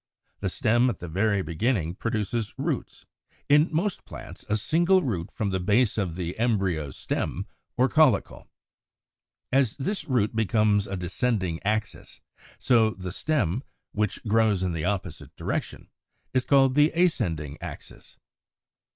[0.39, 3.05] The stem at the very beginning produces roots,
[3.47, 7.45] in most plants a single root from the base of the embryo stem,
[7.77, 8.47] or caulicle.
[9.51, 12.19] As this root becomes a descending axis,
[12.57, 13.61] so the stem,
[13.91, 15.87] which grows in the opposite direction
[16.33, 18.17] is called the ascending axis.